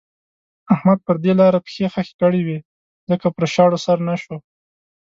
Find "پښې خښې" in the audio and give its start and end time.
1.65-2.13